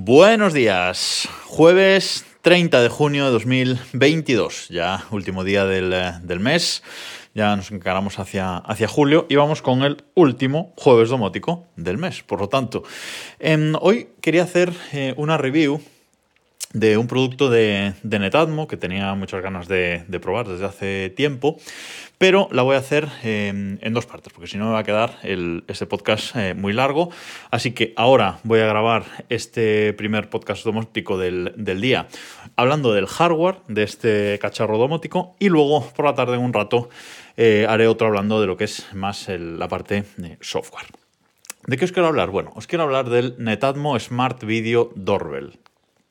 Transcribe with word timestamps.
Buenos 0.00 0.52
días, 0.52 1.28
jueves 1.46 2.24
30 2.42 2.82
de 2.82 2.88
junio 2.88 3.24
de 3.24 3.32
2022, 3.32 4.68
ya 4.68 5.04
último 5.10 5.42
día 5.42 5.64
del, 5.64 5.92
eh, 5.92 6.12
del 6.22 6.38
mes, 6.38 6.84
ya 7.34 7.56
nos 7.56 7.72
encaramos 7.72 8.20
hacia, 8.20 8.58
hacia 8.58 8.86
julio 8.86 9.26
y 9.28 9.34
vamos 9.34 9.60
con 9.60 9.82
el 9.82 10.04
último 10.14 10.72
jueves 10.76 11.08
domótico 11.08 11.66
del 11.74 11.98
mes. 11.98 12.22
Por 12.22 12.38
lo 12.38 12.48
tanto, 12.48 12.84
em, 13.40 13.72
hoy 13.80 14.10
quería 14.20 14.44
hacer 14.44 14.72
eh, 14.92 15.14
una 15.16 15.36
review 15.36 15.80
de 16.72 16.98
un 16.98 17.06
producto 17.06 17.48
de, 17.48 17.94
de 18.02 18.18
Netatmo 18.18 18.68
que 18.68 18.76
tenía 18.76 19.14
muchas 19.14 19.42
ganas 19.42 19.68
de, 19.68 20.04
probar 20.20 20.46
desde 20.46 20.66
hace 20.66 21.10
tiempo, 21.10 21.58
pero 22.18 22.48
la 22.50 22.62
voy 22.62 22.76
a 22.76 22.78
hacer 22.78 23.08
eh, 23.22 23.78
en 23.80 23.94
dos 23.94 24.04
partes, 24.06 24.32
porque 24.32 24.48
si 24.48 24.58
no 24.58 24.66
me 24.66 24.72
va 24.72 24.80
a 24.80 24.84
quedar 24.84 25.18
este 25.22 25.86
podcast 25.86 26.36
eh, 26.36 26.54
muy 26.54 26.72
largo. 26.72 27.10
Así 27.50 27.72
que 27.72 27.94
ahora 27.96 28.40
voy 28.42 28.60
a 28.60 28.66
grabar 28.66 29.04
este 29.28 29.92
primer 29.94 30.28
podcast 30.28 30.64
domótico 30.64 31.16
del, 31.16 31.54
día 31.80 32.08
hablando 32.56 32.92
del 32.92 33.06
hardware 33.06 33.56
de 33.68 33.84
este 33.84 34.38
cacharro 34.40 34.78
domótico 34.78 35.36
y 35.38 35.48
luego 35.48 35.88
por 35.94 36.04
la 36.06 36.14
tarde 36.14 36.34
en 36.34 36.42
un 36.42 36.52
rato 36.52 36.88
eh, 37.36 37.66
haré 37.68 37.86
otro 37.86 38.08
hablando 38.08 38.40
de 38.40 38.46
lo 38.46 38.56
que 38.56 38.64
es 38.64 38.92
más 38.94 39.28
la 39.28 39.68
parte 39.68 40.04
de 40.16 40.36
software. 40.40 40.86
¿De 41.66 41.76
qué 41.76 41.84
os 41.84 41.92
quiero 41.92 42.08
hablar? 42.08 42.30
Bueno, 42.30 42.52
os 42.56 42.66
quiero 42.66 42.84
hablar 42.84 43.10
del 43.10 43.36
Netatmo 43.38 43.98
Smart 43.98 44.42
Video 44.42 44.90
Doorbell, 44.96 45.58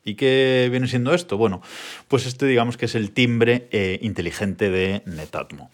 ¿Y 0.08 0.16
qué 0.16 0.70
viene 0.72 0.88
siendo 0.88 1.14
esto? 1.14 1.36
Bueno, 1.36 1.62
pues 2.08 2.26
este 2.26 2.46
digamos 2.46 2.78
que 2.78 2.86
es 2.86 2.96
el 2.96 3.12
timbre 3.12 3.68
eh, 3.72 4.00
inteligente 4.02 4.70
de 4.70 5.02
Netatmo. 5.06 5.70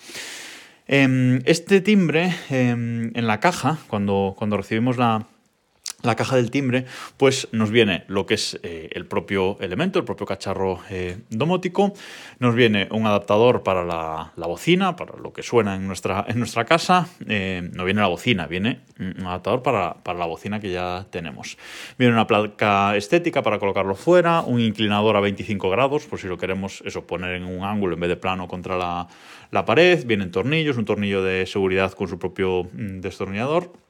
Eh, 0.87 1.39
este 1.45 1.81
timbre 1.81 2.33
eh, 2.49 2.71
en 2.71 3.27
la 3.27 3.39
caja, 3.39 3.77
cuando, 3.87 4.33
cuando 4.35 4.57
recibimos 4.57 4.97
la, 4.97 5.27
la 6.03 6.15
caja 6.15 6.35
del 6.35 6.51
timbre, 6.51 6.85
pues 7.17 7.47
nos 7.51 7.71
viene 7.71 8.03
lo 8.07 8.25
que 8.25 8.33
es 8.35 8.59
eh, 8.61 8.89
el 8.91 9.05
propio 9.05 9.57
elemento, 9.61 9.99
el 9.99 10.05
propio 10.05 10.25
cacharro 10.25 10.81
eh, 10.89 11.17
domótico, 11.29 11.93
nos 12.39 12.55
viene 12.55 12.89
un 12.91 13.07
adaptador 13.07 13.63
para 13.63 13.85
la, 13.85 14.33
la, 14.35 14.47
bocina, 14.47 14.97
para 14.97 15.17
lo 15.17 15.31
que 15.31 15.43
suena 15.43 15.75
en 15.75 15.87
nuestra, 15.87 16.25
en 16.27 16.39
nuestra 16.39 16.65
casa, 16.65 17.07
eh, 17.27 17.69
no 17.73 17.85
viene 17.85 18.01
la 18.01 18.07
bocina, 18.07 18.47
viene 18.47 18.81
un 18.99 19.25
adaptador 19.25 19.63
para, 19.63 19.93
para, 19.95 20.19
la 20.19 20.25
bocina 20.25 20.59
que 20.59 20.71
ya 20.71 21.07
tenemos. 21.09 21.57
Viene 21.97 22.13
una 22.13 22.27
placa 22.27 22.95
estética 22.97 23.41
para 23.41 23.57
colocarlo 23.57 23.95
fuera, 23.95 24.41
un 24.41 24.59
inclinador 24.59 25.15
a 25.15 25.21
25 25.21 25.69
grados, 25.69 26.05
por 26.05 26.19
si 26.19 26.27
lo 26.27 26.37
queremos 26.37 26.83
eso, 26.85 27.07
poner 27.07 27.35
en 27.35 27.45
un 27.45 27.63
ángulo 27.63 27.93
en 27.93 28.01
vez 28.01 28.09
de 28.09 28.17
plano 28.17 28.49
contra 28.49 28.77
la, 28.77 29.07
la 29.51 29.63
pared, 29.63 30.05
vienen 30.05 30.31
tornillos, 30.31 30.75
un 30.75 30.85
tornillo 30.85 31.23
de 31.23 31.45
seguridad 31.45 31.93
con 31.93 32.09
su 32.09 32.19
propio 32.19 32.65
mm, 32.65 32.99
destornillador 32.99 33.82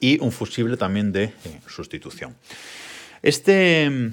y 0.00 0.20
un 0.20 0.32
fusible 0.32 0.76
también 0.76 1.12
de 1.12 1.24
eh, 1.24 1.32
sustitución. 1.66 2.34
Este, 3.22 4.12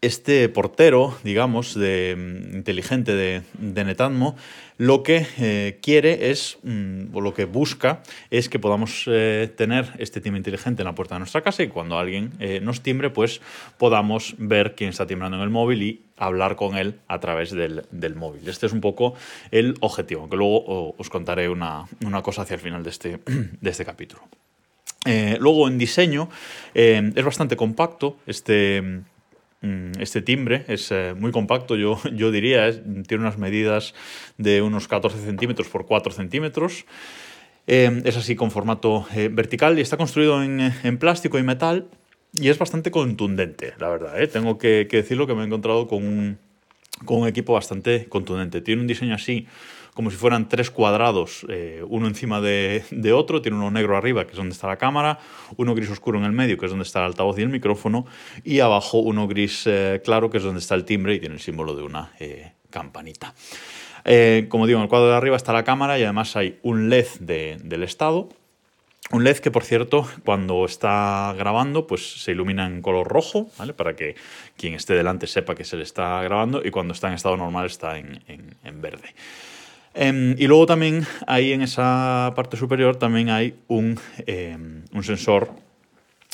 este 0.00 0.48
portero, 0.48 1.16
digamos, 1.22 1.74
de, 1.74 2.16
inteligente 2.52 3.14
de, 3.14 3.42
de 3.58 3.84
Netatmo, 3.84 4.36
lo 4.78 5.02
que 5.02 5.26
eh, 5.38 5.78
quiere 5.82 6.30
es, 6.30 6.58
mm, 6.62 7.14
o 7.14 7.20
lo 7.20 7.34
que 7.34 7.44
busca, 7.44 8.02
es 8.30 8.48
que 8.48 8.58
podamos 8.58 9.04
eh, 9.06 9.52
tener 9.56 9.92
este 9.98 10.20
timbre 10.20 10.38
inteligente 10.38 10.82
en 10.82 10.86
la 10.86 10.94
puerta 10.94 11.14
de 11.14 11.20
nuestra 11.20 11.42
casa 11.42 11.62
y 11.62 11.68
cuando 11.68 11.98
alguien 11.98 12.32
nos 12.62 12.82
timbre, 12.82 13.10
pues 13.10 13.40
podamos 13.78 14.34
ver 14.38 14.74
quién 14.74 14.90
está 14.90 15.06
timbrando 15.06 15.36
en 15.36 15.42
el 15.42 15.50
móvil 15.50 15.82
y 15.82 16.04
hablar 16.16 16.56
con 16.56 16.76
él 16.76 17.00
a 17.08 17.18
través 17.18 17.50
del, 17.50 18.14
móvil. 18.14 18.48
Este 18.48 18.66
es 18.66 18.72
un 18.72 18.80
poco 18.80 19.14
el 19.50 19.74
objetivo, 19.80 20.20
aunque 20.22 20.36
luego 20.36 20.94
os 20.96 21.10
contaré 21.10 21.48
una, 21.48 21.86
una 22.04 22.22
cosa 22.22 22.42
hacia 22.42 22.54
el 22.54 22.60
final 22.60 22.82
de 22.82 22.90
este, 22.90 23.20
de 23.60 23.70
este 23.70 23.84
capítulo. 23.84 24.22
Eh, 25.06 25.38
luego 25.40 25.66
en 25.66 25.78
diseño 25.78 26.28
eh, 26.74 27.12
es 27.14 27.24
bastante 27.24 27.56
compacto 27.56 28.18
este, 28.26 28.82
mm, 29.62 29.92
este 29.98 30.20
timbre, 30.20 30.66
es 30.68 30.90
eh, 30.90 31.14
muy 31.16 31.32
compacto 31.32 31.74
yo, 31.74 31.98
yo 32.12 32.30
diría, 32.30 32.70
tiene 33.06 33.22
unas 33.22 33.38
medidas 33.38 33.94
de 34.36 34.60
unos 34.60 34.88
14 34.88 35.18
centímetros 35.24 35.68
por 35.68 35.86
4 35.86 36.12
centímetros. 36.12 36.84
es 37.66 38.16
así 38.16 38.34
con 38.34 38.50
formato 38.50 39.06
vertical 39.30 39.78
y 39.78 39.82
está 39.82 39.96
construido 39.96 40.42
en, 40.42 40.72
en, 40.82 40.98
plástico 40.98 41.38
y 41.38 41.44
metal 41.44 41.86
y 42.32 42.48
es 42.48 42.58
bastante 42.58 42.90
contundente, 42.90 43.74
la 43.78 43.88
verdad. 43.88 44.28
Tengo 44.28 44.58
que, 44.58 44.88
que, 44.90 44.98
decirlo 44.98 45.26
que 45.26 45.34
me 45.34 45.42
he 45.42 45.46
encontrado 45.46 45.86
con 45.86 46.04
un, 46.04 46.38
con 47.04 47.20
un 47.20 47.28
equipo 47.28 47.52
bastante 47.52 48.06
contundente. 48.08 48.60
Tiene 48.60 48.80
un 48.80 48.88
diseño 48.88 49.14
así 49.14 49.46
como 50.00 50.10
si 50.10 50.16
fueran 50.16 50.48
tres 50.48 50.70
cuadrados, 50.70 51.44
eh, 51.50 51.84
uno 51.86 52.06
encima 52.06 52.40
de, 52.40 53.12
otro, 53.12 53.42
tiene 53.42 53.58
uno 53.58 53.70
negro 53.70 53.98
arriba, 53.98 54.24
que 54.24 54.30
es 54.30 54.36
donde 54.38 54.54
está 54.54 54.66
la 54.66 54.78
cámara, 54.78 55.18
uno 55.58 55.74
gris 55.74 55.90
oscuro 55.90 56.18
en 56.18 56.24
el 56.24 56.32
medio, 56.32 56.56
que 56.56 56.64
es 56.64 56.72
donde 56.72 56.84
está 56.84 57.00
el 57.00 57.04
altavoz 57.04 57.38
y 57.38 57.42
el 57.42 57.50
micrófono, 57.50 58.06
y 58.42 58.60
abajo 58.60 59.00
uno 59.00 59.28
gris 59.28 59.64
eh, 59.66 60.00
claro, 60.02 60.30
que 60.30 60.38
es 60.38 60.42
donde 60.42 60.60
está 60.60 60.74
el 60.74 60.86
timbre 60.86 61.16
y 61.16 61.20
tiene 61.20 61.34
el 61.34 61.40
símbolo 61.42 61.76
de 61.76 61.82
una 61.82 62.12
eh, 62.18 62.52
campanita. 62.70 63.34
Como 64.48 64.66
digo, 64.66 64.78
en 64.78 64.84
el 64.84 64.88
cuadro 64.88 65.10
de 65.10 65.16
arriba 65.16 65.36
está 65.36 65.52
la 65.52 65.64
cámara 65.64 65.98
y 65.98 66.02
además 66.02 66.34
hay 66.34 66.58
un 66.62 66.88
LED 66.88 67.08
de, 67.20 67.58
del 67.62 67.82
estado, 67.82 68.30
un 69.10 69.22
LED 69.22 69.36
que, 69.40 69.50
por 69.50 69.64
cierto, 69.64 70.08
cuando 70.24 70.64
está 70.64 71.34
grabando, 71.36 71.86
pues 71.86 72.22
se 72.22 72.32
ilumina 72.32 72.66
en 72.66 72.80
color 72.80 73.06
rojo, 73.06 73.50
¿vale? 73.58 73.74
Para 73.74 73.94
que 73.94 74.16
quien 74.56 74.72
esté 74.72 74.94
delante 74.94 75.26
sepa 75.26 75.54
que 75.54 75.64
se 75.64 75.76
le 75.76 75.82
está 75.82 76.22
grabando 76.22 76.62
y 76.64 76.70
cuando 76.70 76.94
está 76.94 77.08
en 77.08 77.14
estado 77.14 77.36
normal 77.36 77.66
está 77.66 77.98
en 77.98 78.80
verde. 78.80 79.14
Eh, 79.94 80.34
y 80.38 80.46
luego 80.46 80.66
también 80.66 81.06
ahí 81.26 81.52
en 81.52 81.62
esa 81.62 82.32
parte 82.36 82.56
superior 82.56 82.96
también 82.96 83.30
hay 83.30 83.54
un, 83.68 83.98
eh, 84.26 84.56
un 84.92 85.04
sensor, 85.04 85.50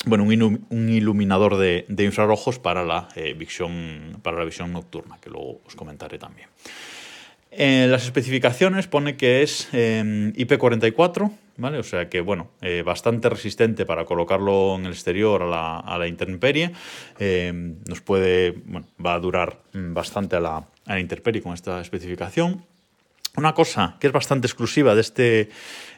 bueno, 0.05 0.23
un, 0.23 0.65
un 0.69 0.89
iluminador 0.89 1.57
de, 1.57 1.85
infrarrojos 1.97 2.59
para 2.59 2.83
la, 2.83 3.09
eh, 3.15 3.33
visión, 3.33 4.19
para 4.21 4.37
la 4.37 4.45
visión 4.45 4.71
nocturna, 4.71 5.17
que 5.19 5.29
luego 5.29 5.61
os 5.65 5.75
comentaré 5.75 6.17
también. 6.17 6.47
En 7.49 7.91
las 7.91 8.03
especificaciones 8.03 8.87
pone 8.87 9.17
que 9.17 9.41
es 9.41 9.69
IP44, 9.73 11.31
¿vale? 11.57 11.79
O 11.79 11.83
sea 11.83 12.09
que, 12.09 12.21
bueno, 12.21 12.51
eh, 12.61 12.83
bastante 12.85 13.29
resistente 13.29 13.85
para 13.85 14.05
colocarlo 14.05 14.75
en 14.75 14.85
el 14.85 14.93
exterior 14.93 15.43
a 15.43 15.47
la, 15.47 15.79
a 15.79 15.97
la 15.97 16.07
intemperie. 16.07 16.71
Eh, 17.19 17.51
nos 17.87 18.01
puede, 18.01 18.51
bueno, 18.65 18.87
va 19.03 19.15
a 19.15 19.19
durar 19.19 19.61
bastante 19.73 20.35
a 20.35 20.39
la, 20.39 20.57
a 20.57 20.93
la 20.93 20.99
intemperie 20.99 21.41
con 21.41 21.53
esta 21.53 21.81
especificación. 21.81 22.63
Una 23.37 23.53
cosa 23.53 23.97
que 23.99 24.07
es 24.07 24.13
bastante 24.13 24.47
exclusiva 24.47 24.95
de 24.95 25.01
este 25.01 25.49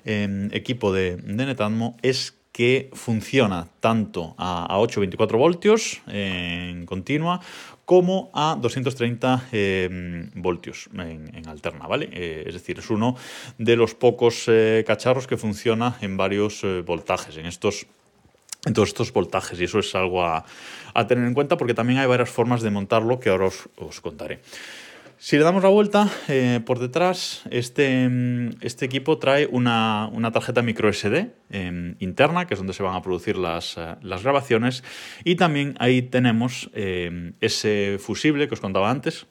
eh, 0.04 0.50
equipo 0.52 0.92
de, 0.92 1.16
de, 1.16 1.94
es 2.02 2.36
que 2.52 2.90
funciona 2.92 3.70
tanto 3.80 4.36
a, 4.38 4.66
a 4.66 4.78
8-24 4.80 5.38
voltios 5.38 6.02
en 6.08 6.86
continua 6.86 7.40
como 7.86 8.30
a 8.34 8.58
230 8.60 9.48
eh, 9.54 10.30
voltios 10.36 10.90
en, 10.94 11.48
alterna, 11.48 11.88
¿vale? 11.88 12.10
Eh, 12.12 12.44
es 12.46 12.56
decir, 12.56 12.80
es 12.80 12.90
uno 12.90 13.16
de 13.58 13.78
los 13.78 13.96
pocos 13.96 14.44
eh, 14.48 14.84
cacharros 14.86 15.26
que 15.26 15.38
funciona 15.38 15.96
en 16.02 16.18
varios 16.18 16.62
eh, 16.66 16.84
voltajes, 16.86 17.38
en 17.38 17.46
estos 17.46 17.88
en 18.66 18.74
todos 18.74 18.90
estos 18.90 19.14
voltajes 19.14 19.58
y 19.62 19.64
eso 19.64 19.80
es 19.80 19.96
algo 19.96 20.26
a, 20.26 20.44
tener 21.08 21.26
en 21.26 21.34
cuenta 21.34 21.56
porque 21.56 21.74
también 21.74 22.00
hay 22.00 22.08
varias 22.08 22.30
formas 22.30 22.62
de 22.62 22.70
montarlo 22.70 23.18
que 23.18 23.30
ahora 23.30 23.48
os 23.78 24.02
contaré. 24.02 24.42
Si 25.22 25.38
le 25.38 25.44
damos 25.44 25.62
la 25.64 25.70
vuelta, 25.70 26.10
eh, 26.30 26.62
por 26.66 26.80
detrás, 26.80 27.44
este, 27.52 28.10
este, 28.62 28.86
equipo 28.86 29.18
trae 29.18 29.48
una, 29.52 30.10
una 30.14 30.32
tarjeta 30.32 30.62
micro 30.62 30.92
SD 30.94 31.34
eh, 31.50 31.96
interna, 32.00 32.48
que 32.48 32.54
es 32.54 32.58
donde 32.58 32.72
se 32.72 32.84
van 32.84 32.96
a 32.96 33.02
producir 33.02 33.36
las, 33.36 33.76
uh, 33.76 33.98
las 34.02 34.24
grabaciones, 34.24 34.82
y 35.26 35.36
también 35.36 35.76
ahí 35.80 36.04
tenemos 36.04 36.70
eh, 36.74 37.34
ese 37.42 37.98
fusible 38.00 38.48
que 38.48 38.54
os 38.54 38.62
contaba 38.62 38.90
antes, 38.90 39.28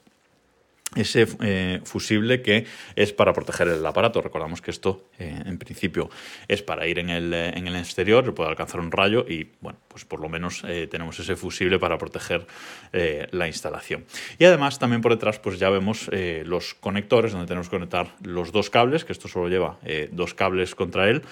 ese 0.96 1.26
eh, 1.42 1.80
fusible 1.84 2.42
que 2.42 2.66
es 2.96 3.12
para 3.12 3.32
proteger 3.32 3.68
el 3.68 3.84
aparato. 3.84 4.20
Recordamos 4.20 4.62
que 4.62 4.70
esto, 4.70 5.08
eh, 5.18 5.42
en 5.44 5.58
principio, 5.58 6.08
es 6.48 6.62
para 6.62 6.86
ir 6.86 6.98
en 6.98 7.10
el, 7.10 7.32
en 7.34 7.66
el 7.66 7.76
exterior, 7.76 8.34
puede 8.34 8.50
alcanzar 8.50 8.80
un 8.80 8.90
rayo 8.90 9.24
y, 9.28 9.52
bueno, 9.60 9.78
pues 9.98 10.04
por 10.04 10.20
lo 10.20 10.28
menos 10.28 10.62
eh, 10.66 10.86
tenemos 10.86 11.18
ese 11.18 11.34
fusible 11.34 11.78
para 11.78 11.98
proteger 11.98 12.46
eh, 12.92 13.26
la 13.32 13.48
instalación. 13.48 14.04
Y 14.38 14.44
además, 14.44 14.78
también 14.78 15.02
por 15.02 15.12
detrás, 15.12 15.38
pues 15.38 15.58
ya 15.58 15.70
vemos 15.70 16.08
eh, 16.12 16.42
los 16.46 16.74
conectores 16.74 17.32
donde 17.32 17.48
tenemos 17.48 17.68
que 17.68 17.76
conectar 17.76 18.14
los 18.22 18.52
dos 18.52 18.70
cables, 18.70 19.04
que 19.04 19.12
esto 19.12 19.26
solo 19.26 19.48
lleva 19.48 19.78
dos 20.12 20.34
cables 20.34 20.74
contra 20.74 21.08
él, 21.08 21.22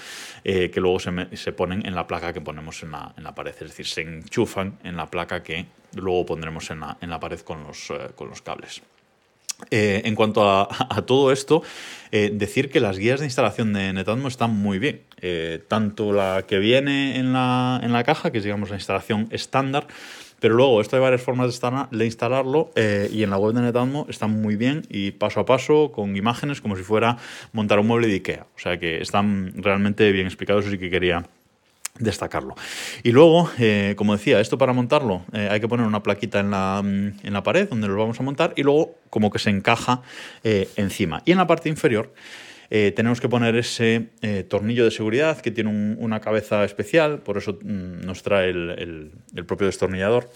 que 0.43 0.73
luego 0.77 0.99
se, 0.99 1.37
se, 1.37 1.53
ponen 1.53 1.87
en 1.87 1.95
la 1.95 2.07
placa 2.07 2.33
que 2.33 2.41
ponemos 2.41 2.83
en 2.83 2.91
la, 2.91 3.15
en 3.17 3.25
la, 3.25 3.35
pared, 3.35 3.53
es 3.53 3.61
decir, 3.61 3.87
se 3.87 4.03
enchufan 4.03 4.79
en 4.83 4.97
la 4.97 5.11
placa 5.11 5.43
que 5.43 5.67
luego 5.95 6.27
pondremos 6.27 6.71
en 6.71 6.81
la, 6.81 6.97
en 7.01 7.11
la 7.11 7.21
pared 7.21 7.41
con 7.41 7.65
los, 7.65 7.93
con 8.15 8.29
los 8.29 8.43
cables. 8.43 8.83
Eh, 9.71 10.03
en 10.05 10.15
cuanto 10.15 10.49
a, 10.49 10.69
todo 11.07 11.33
esto, 11.33 11.63
eh, 12.13 12.31
decir 12.33 12.69
que 12.69 12.79
las 12.79 12.99
guías 12.99 13.21
de 13.21 13.27
instalación 13.27 13.73
de 13.73 13.93
Netatmo 13.93 14.29
están 14.29 14.55
muy 14.55 14.79
bien. 14.79 15.01
Eh, 15.23 15.63
tanto 15.67 16.13
la 16.13 16.45
que 16.47 16.59
viene 16.59 17.17
en 17.17 17.33
la, 17.33 17.81
en 17.83 17.93
la, 17.93 18.05
caja, 18.05 18.31
que 18.31 18.39
es 18.39 18.45
digamos 18.45 18.69
la 18.69 18.77
instalación 18.77 19.29
estándar, 19.31 19.87
pero 20.41 20.55
luego 20.55 20.83
esto 20.83 20.97
hay 20.97 21.03
varias 21.03 21.23
formas 21.23 21.47
de, 21.49 22.05
instalarlo 22.05 22.71
y 23.11 23.23
en 23.23 23.31
la 23.31 23.39
web 23.39 23.55
de 23.55 23.63
Netatmo 23.63 24.07
están 24.11 24.43
muy 24.43 24.57
bien 24.57 24.83
y 24.91 25.13
paso 25.13 25.41
a 25.41 25.47
paso 25.47 25.91
con 25.91 26.15
imágenes 26.15 26.61
como 26.61 26.77
si 26.77 26.83
fuera 26.83 27.17
montar 27.53 27.79
un 27.79 27.87
mueble 27.87 28.09
de 28.09 28.15
Ikea. 28.15 28.47
O 28.55 28.59
sea 28.59 28.79
que 28.79 29.01
están 29.01 29.55
realmente 29.57 30.13
bien 30.13 30.27
explicados, 30.27 30.67
y 30.71 30.77
que 30.77 30.91
quería 30.91 31.25
destacarlo. 31.99 32.55
Y 33.03 33.13
luego, 33.13 33.51
como 33.97 34.13
decía, 34.13 34.39
esto 34.41 34.59
para 34.59 34.75
montarlo 34.75 35.25
hay 35.33 35.59
que 35.59 35.69
poner 35.69 35.87
una 35.87 36.03
plaquita 36.03 36.41
en 36.41 36.51
la, 36.51 36.83
en 36.85 37.33
la, 37.33 37.43
pared 37.43 37.67
donde 37.71 37.89
lo 37.89 37.97
vamos 37.97 38.21
a 38.21 38.23
montar 38.23 38.53
y 38.57 38.63
luego 38.63 38.96
como 39.11 39.31
que 39.31 39.39
se 39.39 39.51
encaja 39.51 40.03
eh, 40.45 40.69
encima. 40.77 41.23
Y 41.25 41.33
en 41.33 41.39
la 41.39 41.47
parte 41.47 41.69
inferior 41.69 42.13
tenemos 42.69 43.21
que 43.21 43.29
poner 43.29 43.55
ese 43.55 44.09
tornillo 44.49 44.85
de 44.85 44.91
seguridad 44.91 45.41
que 45.41 45.53
tiene 45.53 45.97
una 45.99 46.21
cabeza 46.21 46.65
especial, 46.65 47.21
por 47.21 47.39
eso 47.39 47.61
mm, 47.63 48.05
nos 48.05 48.25
trae 48.25 48.51
el, 48.51 49.13
el 49.37 49.47
propio 49.47 49.69
destornillador. 49.69 50.29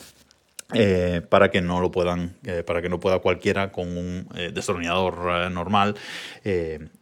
Eh, 0.75 1.22
para 1.28 1.50
que 1.50 1.61
no 1.61 1.81
lo 1.81 1.90
puedan, 1.90 2.37
eh, 2.44 2.62
para 2.62 2.81
que 2.81 2.88
no 2.88 3.00
pueda 3.00 3.19
cualquiera 3.19 3.72
con 3.72 3.96
un 3.96 4.28
eh, 4.37 4.50
destornillador 4.52 5.50
normal 5.50 5.96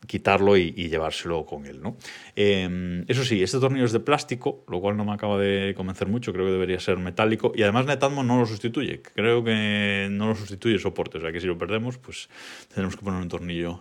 quitarlo 0.07 0.57
y, 0.57 0.73
llevárselo 0.73 1.45
con 1.45 1.67
él. 1.67 1.83
¿no? 1.83 1.97
eso 2.35 3.25
sí, 3.25 3.43
este 3.43 3.59
tornillo 3.59 3.85
es 3.85 3.93
de 3.93 4.01
plástico, 4.01 4.65
lo 4.69 4.81
cual 4.81 4.97
no 4.97 5.05
me 5.05 5.13
acaba 5.13 5.39
de 5.39 5.75
convencer 5.77 6.09
mucho, 6.09 6.33
creo 6.33 6.47
que 6.47 6.53
debería 6.53 6.81
ser 6.81 6.97
metálico 6.97 7.53
y 7.55 7.63
además 7.63 7.85
Netatmo 7.85 8.23
no 8.23 8.39
lo 8.39 8.47
sustituye, 8.47 9.03
creo 9.03 9.45
que 9.45 10.09
no 10.11 10.29
lo 10.29 10.35
sustituye 10.35 10.79
soporte, 10.79 11.19
o 11.19 11.21
sea 11.21 11.31
que 11.31 11.41
si 11.41 11.47
lo 11.47 11.59
perdemos 11.59 11.99
pues 11.99 12.31
tenemos 12.75 12.97
que 12.97 13.03
poner 13.03 13.21
un 13.21 13.29
tornillo 13.29 13.81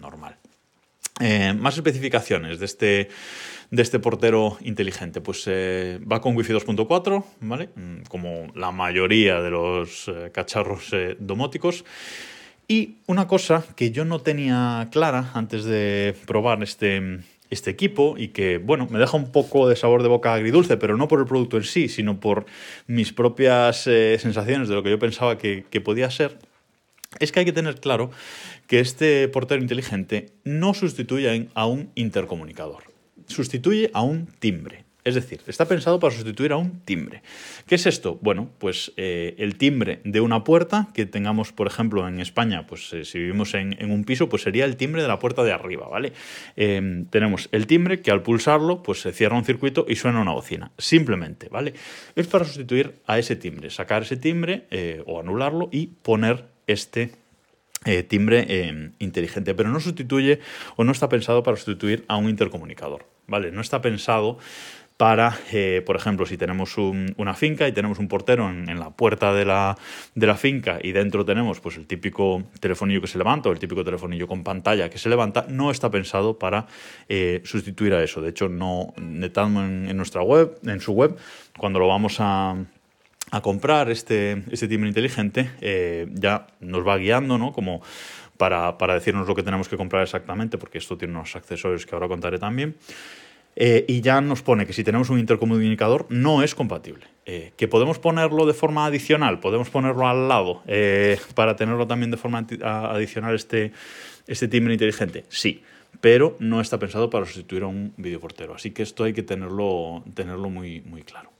normal. 0.00 0.36
Más 1.20 1.76
especificaciones 1.76 2.58
de 2.58 2.66
este 2.66 3.08
de 3.70 3.82
este 3.82 3.98
portero 3.98 4.58
inteligente? 4.60 5.20
Pues 5.20 5.44
eh, 5.46 6.00
va 6.10 6.20
con 6.20 6.36
Wi-Fi 6.36 6.54
2.4, 6.54 7.24
¿vale? 7.40 7.70
Mm, 7.74 8.02
como 8.08 8.48
la 8.54 8.70
mayoría 8.70 9.40
de 9.40 9.50
los 9.50 10.08
eh, 10.08 10.30
cacharros 10.32 10.92
eh, 10.92 11.16
domóticos. 11.18 11.84
Y 12.68 12.96
una 13.06 13.28
cosa 13.28 13.64
que 13.76 13.92
yo 13.92 14.04
no 14.04 14.20
tenía 14.20 14.88
clara 14.90 15.30
antes 15.34 15.64
de 15.64 16.16
probar 16.26 16.62
este, 16.64 17.20
este 17.48 17.70
equipo 17.70 18.16
y 18.18 18.28
que, 18.28 18.58
bueno, 18.58 18.88
me 18.90 18.98
deja 18.98 19.16
un 19.16 19.30
poco 19.30 19.68
de 19.68 19.76
sabor 19.76 20.02
de 20.02 20.08
boca 20.08 20.34
agridulce, 20.34 20.76
pero 20.76 20.96
no 20.96 21.06
por 21.06 21.20
el 21.20 21.26
producto 21.26 21.58
en 21.58 21.62
sí, 21.62 21.88
sino 21.88 22.18
por 22.18 22.46
mis 22.88 23.12
propias 23.12 23.82
sensaciones 23.82 24.68
de 24.68 24.74
lo 24.74 24.82
que 24.82 24.90
yo 24.90 24.98
pensaba 24.98 25.38
que 25.38 25.80
podía 25.84 26.10
ser, 26.10 26.38
es 27.20 27.32
que 27.32 27.40
hay 27.40 27.46
que 27.46 27.52
tener 27.52 27.80
claro 27.80 28.10
que 28.66 28.80
este 28.80 29.28
portero 29.28 29.60
inteligente 29.60 30.32
no 30.44 30.74
sustituye 30.74 31.48
a 31.54 31.66
un 31.66 31.90
intercomunicador 31.94 32.96
sustituye 33.26 33.90
a 33.92 34.02
un 34.02 34.26
timbre. 34.26 34.84
Es 35.04 35.14
decir, 35.14 35.40
está 35.46 35.68
pensado 35.68 36.00
para 36.00 36.12
sustituir 36.12 36.50
a 36.50 36.56
un 36.56 36.80
timbre. 36.80 37.22
¿Qué 37.68 37.76
es 37.76 37.86
esto? 37.86 38.18
Bueno, 38.22 38.50
pues 38.58 38.92
eh, 38.96 39.36
el 39.38 39.56
timbre 39.56 40.00
de 40.02 40.20
una 40.20 40.42
puerta 40.42 40.88
que 40.94 41.06
tengamos, 41.06 41.52
por 41.52 41.68
ejemplo, 41.68 42.08
en 42.08 42.18
España, 42.18 42.66
pues 42.66 42.92
eh, 42.92 43.04
si 43.04 43.20
vivimos 43.20 43.54
en, 43.54 43.76
un 43.88 44.02
piso, 44.02 44.28
pues 44.28 44.42
sería 44.42 44.64
el 44.64 44.76
timbre 44.76 45.02
de 45.02 45.08
la 45.08 45.20
puerta 45.20 45.44
de 45.44 45.52
arriba, 45.52 45.86
¿vale? 45.86 46.12
Em, 46.56 47.06
tenemos 47.06 47.48
el 47.52 47.68
timbre 47.68 48.00
que 48.00 48.10
al 48.10 48.24
pulsarlo, 48.24 48.82
pues 48.82 49.00
se 49.00 49.12
cierra 49.12 49.36
un 49.36 49.44
circuito 49.44 49.86
y 49.88 49.94
suena 49.94 50.20
una 50.20 50.32
bocina. 50.32 50.72
Simplemente, 50.76 51.48
¿vale? 51.50 51.74
Es 52.16 52.26
para 52.26 52.44
sustituir 52.44 52.96
a 53.06 53.20
ese 53.20 53.36
timbre, 53.36 53.70
sacar 53.70 54.02
ese 54.02 54.16
timbre 54.16 54.66
eh, 54.72 55.04
o 55.06 55.20
anularlo 55.20 55.68
y 55.70 55.86
poner 55.86 56.55
este 56.66 57.12
timbre 58.08 58.46
em, 58.48 58.92
inteligente, 58.98 59.54
pero 59.54 59.70
no 59.70 59.78
sustituye 59.78 60.40
o 60.74 60.82
no 60.82 60.90
está 60.90 61.08
pensado 61.08 61.44
para 61.44 61.56
sustituir 61.56 62.04
a 62.08 62.16
un 62.16 62.28
intercomunicador. 62.28 63.06
¿vale? 63.26 63.52
No 63.52 63.60
está 63.60 63.80
pensado 63.80 64.38
para, 64.96 65.36
eh, 65.52 65.82
por 65.84 65.96
ejemplo, 65.96 66.24
si 66.24 66.38
tenemos 66.38 66.78
una 66.78 67.34
finca 67.34 67.68
y 67.68 67.72
tenemos 67.72 67.98
un 67.98 68.08
portero 68.08 68.48
en, 68.48 68.78
la 68.78 68.90
puerta 68.90 69.34
de 69.34 69.44
la, 69.44 69.76
finca 70.36 70.78
y 70.82 70.92
dentro 70.92 71.24
tenemos 71.24 71.60
pues, 71.60 71.76
el 71.76 71.86
típico 71.86 72.44
telefonillo 72.60 73.02
que 73.02 73.06
se 73.06 73.18
levanta 73.18 73.50
o 73.50 73.52
el 73.52 73.58
típico 73.58 73.84
telefonillo 73.84 74.26
con 74.26 74.42
pantalla 74.42 74.88
que 74.88 74.96
se 74.96 75.10
levanta, 75.10 75.44
no 75.50 75.70
está 75.70 75.90
pensado 75.90 76.38
para 76.38 76.66
eh, 77.10 77.42
sustituir 77.44 77.92
a 77.92 78.02
eso. 78.02 78.22
De 78.22 78.30
hecho, 78.30 78.48
no 78.48 78.94
en, 78.96 79.22
en, 79.22 79.96
nuestra 79.96 80.22
web, 80.22 80.58
en 80.64 80.80
su 80.80 80.92
web, 80.92 81.14
cuando 81.58 81.78
lo 81.78 81.88
vamos 81.88 82.18
a, 83.30 83.40
comprar 83.40 83.90
este, 83.90 84.42
este 84.50 84.68
timbre 84.68 84.88
inteligente, 84.88 85.50
eh, 85.60 86.06
ya 86.12 86.46
nos 86.60 86.86
va 86.86 86.96
guiando, 86.96 87.38
¿no? 87.38 87.52
Como 87.52 87.82
para, 88.36 88.78
para, 88.78 88.94
decirnos 88.94 89.26
lo 89.26 89.34
que 89.34 89.42
tenemos 89.42 89.68
que 89.68 89.76
comprar 89.76 90.02
exactamente, 90.02 90.58
porque 90.58 90.78
esto 90.78 90.96
tiene 90.96 91.14
unos 91.14 91.34
accesorios 91.36 91.86
que 91.86 91.94
ahora 91.94 92.08
contaré 92.08 92.38
también. 92.38 92.76
Eh, 93.58 93.86
y 93.88 94.02
ya 94.02 94.20
nos 94.20 94.42
pone 94.42 94.66
que 94.66 94.74
si 94.74 94.84
tenemos 94.84 95.08
un 95.08 95.18
intercomunicador 95.18 96.06
no 96.10 96.42
es 96.42 96.54
compatible. 96.54 97.06
Eh, 97.24 97.52
que 97.56 97.68
podemos 97.68 97.98
ponerlo 97.98 98.44
de 98.44 98.52
forma 98.52 98.84
adicional, 98.84 99.40
podemos 99.40 99.70
ponerlo 99.70 100.06
al 100.06 100.28
lado 100.28 100.62
para 101.34 101.56
tenerlo 101.56 101.86
también 101.86 102.10
de 102.10 102.18
forma 102.18 102.46
adicional 102.62 103.34
este, 103.34 103.72
este 104.26 104.48
timbre 104.48 104.74
inteligente. 104.74 105.24
Sí, 105.28 105.62
pero 106.00 106.36
no 106.38 106.60
está 106.60 106.78
pensado 106.78 107.10
para 107.10 107.24
sustituir 107.24 107.62
a 107.62 107.66
un 107.66 107.92
videoportero. 107.96 108.54
Así 108.54 108.70
que 108.70 108.82
esto 108.82 109.04
hay 109.04 109.12
que 109.12 109.22
tenerlo, 109.22 110.04
tenerlo 110.14 110.50
muy, 110.50 110.82
muy 110.82 111.02
claro. 111.02 111.35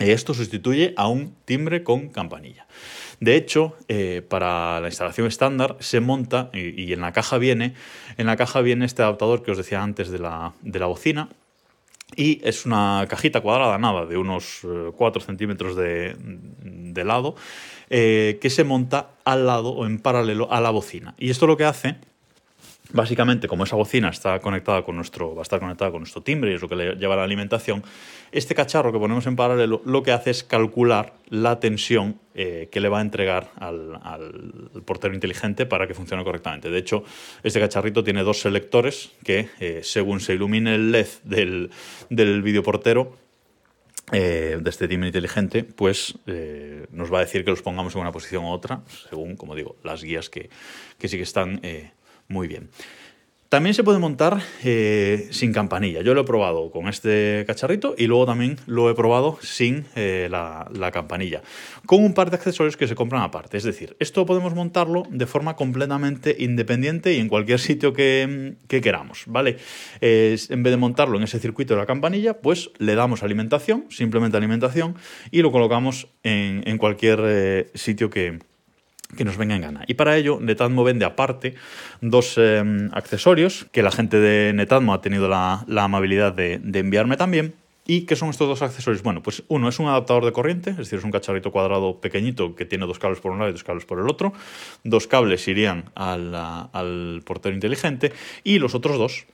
Esto 0.00 0.34
sustituye 0.34 0.92
a 0.96 1.08
un 1.08 1.34
timbre 1.44 1.84
con 1.84 2.08
campanilla. 2.08 2.66
De 3.20 3.36
hecho, 3.36 3.76
para 4.28 4.80
la 4.80 4.88
instalación 4.88 5.28
estándar 5.28 5.76
se 5.78 6.00
monta 6.00 6.50
y, 6.52 6.92
en 6.92 7.00
la 7.00 7.12
caja 7.12 7.38
viene, 7.38 7.74
en 8.18 8.26
la 8.26 8.36
caja 8.36 8.60
viene 8.60 8.86
este 8.86 9.02
adaptador 9.02 9.44
que 9.44 9.52
os 9.52 9.56
decía 9.56 9.82
antes 9.82 10.10
de 10.10 10.18
la, 10.18 10.52
de 10.62 10.78
la 10.80 10.86
bocina, 10.86 11.28
y 12.16 12.40
es 12.44 12.66
una 12.66 13.06
cajita 13.08 13.40
cuadrada, 13.40 13.78
nada, 13.78 14.06
de 14.06 14.16
unos 14.16 14.60
4 14.96 15.22
eh, 15.22 15.24
centímetros 15.24 15.76
de, 15.76 17.04
lado, 17.04 17.34
eh, 17.90 18.38
que 18.40 18.50
se 18.50 18.64
monta 18.64 19.10
al 19.24 19.46
lado 19.46 19.70
o 19.70 19.86
en 19.86 19.98
paralelo 19.98 20.52
a 20.52 20.60
la 20.60 20.70
bocina. 20.70 21.14
Y 21.18 21.30
esto 21.30 21.46
lo 21.46 21.56
que 21.56 21.64
hace 21.64 21.96
Básicamente, 22.92 23.48
como 23.48 23.64
esa 23.64 23.76
bocina 23.76 24.10
está 24.10 24.38
conectada 24.40 24.84
con 24.84 24.96
nuestro, 24.96 25.34
va 25.34 25.40
a 25.40 25.42
estar 25.42 25.58
conectada 25.58 25.90
con 25.90 26.00
nuestro 26.00 26.22
timbre 26.22 26.52
y 26.52 26.54
es 26.54 26.62
lo 26.62 26.68
que 26.68 26.76
le 26.76 26.94
lleva 26.96 27.16
la 27.16 27.24
alimentación, 27.24 27.82
este 28.30 28.54
cacharro 28.54 28.92
que 28.92 28.98
ponemos 28.98 29.26
en 29.26 29.36
paralelo 29.36 29.80
lo 29.86 30.02
que 30.02 30.12
hace 30.12 30.30
es 30.30 30.44
calcular 30.44 31.14
la 31.30 31.60
tensión 31.60 32.20
eh, 32.34 32.68
que 32.70 32.80
le 32.80 32.90
va 32.90 32.98
a 32.98 33.00
entregar 33.00 33.52
al, 33.56 34.70
portero 34.84 35.14
inteligente 35.14 35.64
para 35.64 35.86
que 35.86 35.94
funcione 35.94 36.22
correctamente. 36.24 36.68
De 36.68 36.78
hecho, 36.78 37.04
este 37.42 37.58
cacharrito 37.58 38.04
tiene 38.04 38.22
dos 38.22 38.40
selectores 38.40 39.12
que, 39.24 39.48
eh, 39.60 39.80
según 39.82 40.20
se 40.20 40.34
ilumine 40.34 40.74
el 40.74 40.92
LED 40.92 41.08
del, 41.24 41.70
del 42.10 42.42
videoportero, 42.42 43.16
eh, 44.12 44.58
de 44.60 44.70
este 44.70 44.86
timbre 44.88 45.08
inteligente, 45.08 45.64
pues 45.64 46.18
nos 46.92 47.10
va 47.10 47.18
a 47.18 47.20
decir 47.22 47.44
que 47.44 47.50
los 47.50 47.62
pongamos 47.62 47.94
en 47.94 48.02
una 48.02 48.12
posición 48.12 48.44
u 48.44 48.50
otra, 48.50 48.82
según, 49.08 49.36
como 49.36 49.54
digo, 49.54 49.76
las 49.82 50.04
guías 50.04 50.28
que, 50.28 50.50
que 50.98 51.08
sí 51.08 51.16
que 51.16 51.22
están 51.22 51.60
muy 52.28 52.48
bien. 52.48 52.70
También 53.54 53.74
se 53.74 53.84
puede 53.84 54.00
montar 54.00 54.42
eh, 54.64 55.28
sin 55.30 55.52
campanilla. 55.52 56.02
Yo 56.02 56.12
lo 56.12 56.22
he 56.22 56.24
probado 56.24 56.72
con 56.72 56.88
este 56.88 57.44
cacharrito 57.46 57.94
y 57.96 58.08
luego 58.08 58.26
también 58.26 58.56
lo 58.66 58.90
he 58.90 58.96
probado 58.96 59.38
sin 59.42 59.84
eh, 59.94 60.26
la, 60.28 60.90
campanilla, 60.90 61.40
con 61.86 62.02
un 62.02 62.14
par 62.14 62.30
de 62.30 62.36
accesorios 62.36 62.76
que 62.76 62.88
se 62.88 62.96
compran 62.96 63.22
aparte. 63.22 63.56
Es 63.56 63.62
decir, 63.62 63.96
esto 64.00 64.26
podemos 64.26 64.56
montarlo 64.56 65.04
de 65.08 65.26
forma 65.26 65.54
completamente 65.54 66.34
independiente 66.36 67.14
y 67.14 67.20
en 67.20 67.28
cualquier 67.28 67.60
sitio 67.60 67.92
que, 67.92 68.56
queramos. 68.66 69.22
¿vale? 69.28 69.58
en 70.00 70.62
vez 70.64 70.72
de 70.72 70.76
montarlo 70.76 71.16
en 71.16 71.22
ese 71.22 71.38
circuito 71.38 71.74
de 71.74 71.80
la 71.80 71.86
campanilla, 71.86 72.40
pues 72.40 72.72
le 72.78 72.96
damos 72.96 73.22
alimentación, 73.22 73.84
simplemente 73.88 74.36
alimentación, 74.36 74.96
y 75.30 75.42
lo 75.42 75.52
colocamos 75.52 76.08
en, 76.24 76.64
en 76.66 76.76
cualquier 76.76 77.20
eh, 77.22 77.70
sitio 77.74 78.10
que, 78.10 78.40
que 79.14 79.24
nos 79.24 79.36
venga 79.36 79.54
en 79.54 79.62
gana. 79.62 79.84
Y 79.86 79.94
para 79.94 80.16
ello, 80.16 80.38
Netatmo 80.40 80.84
vende 80.84 81.04
aparte 81.04 81.54
dos 82.00 82.38
em, 82.38 82.90
accesorios 82.92 83.66
que 83.72 83.82
la 83.82 83.90
gente 83.90 84.18
de 84.18 84.52
Netatmo 84.52 84.94
ha 84.94 85.00
tenido 85.00 85.28
la, 85.28 85.64
amabilidad 85.68 86.32
de, 86.32 86.60
enviarme 86.74 87.16
también. 87.16 87.54
¿Y 87.86 88.06
qué 88.06 88.16
son 88.16 88.30
estos 88.30 88.48
dos 88.48 88.62
accesorios? 88.62 89.02
Bueno, 89.02 89.22
pues 89.22 89.42
uno 89.48 89.68
es 89.68 89.78
un 89.78 89.88
adaptador 89.88 90.24
de 90.24 90.32
corriente, 90.32 90.70
es 90.70 90.78
decir, 90.78 90.98
es 90.98 91.04
un 91.04 91.10
cacharrito 91.10 91.52
cuadrado 91.52 92.00
pequeñito 92.00 92.54
que 92.54 92.64
tiene 92.64 92.86
dos 92.86 92.98
cables 92.98 93.20
por 93.20 93.32
un 93.32 93.38
lado 93.38 93.50
y 93.50 93.52
dos 93.52 93.62
cables 93.62 93.84
por 93.84 93.98
el 93.98 94.08
otro. 94.08 94.32
Dos 94.84 95.06
cables 95.06 95.46
irían 95.48 95.90
al, 95.94 96.34
al 96.34 97.20
portero 97.26 97.54
inteligente 97.54 98.12
y 98.42 98.58
los 98.58 98.74
otros 98.74 98.96
dos 98.96 99.26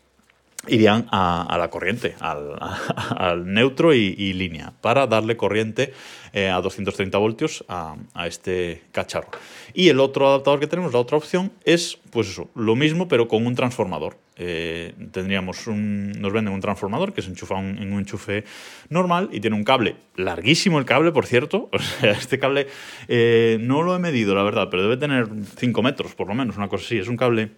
irían 0.68 1.06
a, 1.10 1.56
la 1.58 1.70
corriente, 1.70 2.14
al, 2.20 3.44
neutro 3.52 3.94
y, 3.94 4.32
línea, 4.34 4.72
para 4.80 5.06
darle 5.06 5.36
corriente 5.36 5.92
eh, 6.32 6.48
a 6.48 6.60
230 6.60 7.16
voltios 7.18 7.64
a, 7.68 7.96
este 8.26 8.82
cacharro. 8.92 9.30
Y 9.72 9.88
el 9.88 10.00
otro 10.00 10.28
adaptador 10.28 10.60
que 10.60 10.66
tenemos, 10.66 10.92
la 10.92 10.98
otra 10.98 11.16
opción, 11.16 11.52
es 11.64 11.98
pues 12.10 12.28
eso, 12.28 12.50
lo 12.54 12.76
mismo, 12.76 13.08
pero 13.08 13.28
con 13.28 13.46
un 13.46 13.54
transformador. 13.54 14.18
Eh, 14.36 14.94
tendríamos 15.12 15.66
un, 15.66 16.12
nos 16.12 16.32
venden 16.32 16.54
un 16.54 16.60
transformador 16.60 17.12
que 17.12 17.20
se 17.20 17.28
enchufa 17.28 17.58
en 17.58 17.92
un 17.92 17.98
enchufe 17.98 18.44
normal 18.88 19.28
y 19.32 19.40
tiene 19.40 19.54
un 19.54 19.64
cable 19.64 19.96
larguísimo 20.16 20.78
el 20.78 20.84
cable, 20.84 21.12
por 21.12 21.26
cierto. 21.26 21.68
O 21.80 21.82
sea, 21.82 22.12
este 22.12 22.38
cable 22.38 22.66
eh, 23.08 23.58
no 23.60 23.82
lo 23.82 23.94
he 23.94 23.98
medido, 23.98 24.34
la 24.34 24.42
verdad, 24.42 24.68
pero 24.70 24.82
debe 24.82 24.96
tener 24.96 25.28
5 25.56 25.82
metros, 25.82 26.14
por 26.14 26.28
lo 26.28 26.34
menos, 26.34 26.56
una 26.56 26.68
cosa 26.68 26.84
así. 26.84 26.98
Es 26.98 27.08
un 27.08 27.16
cable 27.16 27.50